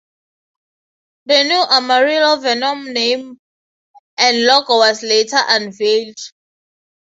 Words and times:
The 1.27 1.43
new 1.43 1.63
Amarillo 1.69 2.37
Venom 2.37 2.91
name 2.91 3.37
and 4.17 4.45
logo 4.47 4.77
was 4.77 5.03
later 5.03 5.37
unveiled. 5.39 6.17